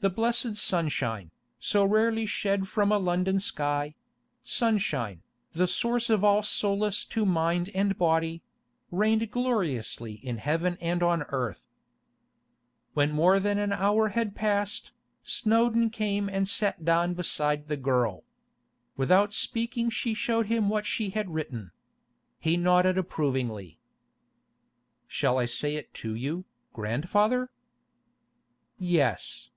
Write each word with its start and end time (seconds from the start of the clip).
The 0.00 0.08
blessed 0.10 0.54
sunshine, 0.54 1.32
so 1.58 1.84
rarely 1.84 2.24
shed 2.24 2.68
from 2.68 2.92
a 2.92 2.98
London 2.98 3.40
sky—sunshine, 3.40 5.22
the 5.54 5.66
source 5.66 6.08
of 6.08 6.22
all 6.22 6.44
solace 6.44 7.04
to 7.06 7.26
mind 7.26 7.70
and 7.74 7.98
body—reigned 7.98 9.28
gloriously 9.32 10.12
in 10.14 10.38
heaven 10.38 10.78
and 10.80 11.02
on 11.02 11.24
earth. 11.30 11.66
When 12.94 13.10
more 13.10 13.40
than 13.40 13.58
an 13.58 13.72
hour 13.72 14.10
had 14.10 14.36
passed, 14.36 14.92
Snowdon 15.24 15.90
came 15.90 16.28
and 16.28 16.46
sat 16.48 16.84
down 16.84 17.14
beside 17.14 17.66
the 17.66 17.76
girl. 17.76 18.22
Without 18.96 19.32
speaking 19.32 19.90
she 19.90 20.14
showed 20.14 20.46
him 20.46 20.68
what 20.68 20.86
she 20.86 21.10
had 21.10 21.28
written. 21.34 21.72
He 22.38 22.56
nodded 22.56 22.96
approvingly. 22.98 23.80
'Shall 25.08 25.38
I 25.38 25.46
say 25.46 25.74
it 25.74 25.92
to 25.94 26.14
you, 26.14 26.44
grandfather?' 26.72 27.50
'Yes. 28.78 29.50